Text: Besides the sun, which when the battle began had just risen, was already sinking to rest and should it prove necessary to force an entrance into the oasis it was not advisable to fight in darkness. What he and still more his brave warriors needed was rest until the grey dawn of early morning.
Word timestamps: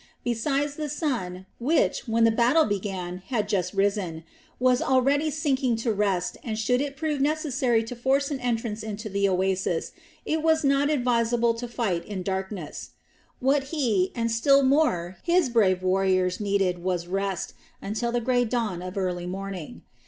Besides 0.23 0.77
the 0.77 0.89
sun, 0.89 1.45
which 1.59 2.07
when 2.07 2.23
the 2.23 2.31
battle 2.31 2.65
began 2.65 3.19
had 3.27 3.47
just 3.47 3.75
risen, 3.75 4.23
was 4.59 4.81
already 4.81 5.29
sinking 5.29 5.75
to 5.75 5.93
rest 5.93 6.37
and 6.43 6.57
should 6.57 6.81
it 6.81 6.97
prove 6.97 7.21
necessary 7.21 7.83
to 7.83 7.95
force 7.95 8.31
an 8.31 8.39
entrance 8.39 8.81
into 8.81 9.09
the 9.09 9.29
oasis 9.29 9.91
it 10.25 10.41
was 10.41 10.63
not 10.63 10.89
advisable 10.89 11.53
to 11.53 11.67
fight 11.67 12.03
in 12.03 12.23
darkness. 12.23 12.93
What 13.39 13.65
he 13.65 14.11
and 14.15 14.31
still 14.31 14.63
more 14.63 15.17
his 15.21 15.49
brave 15.49 15.83
warriors 15.83 16.39
needed 16.39 16.79
was 16.79 17.05
rest 17.05 17.53
until 17.79 18.11
the 18.11 18.21
grey 18.21 18.43
dawn 18.43 18.81
of 18.81 18.97
early 18.97 19.27
morning. 19.27 19.83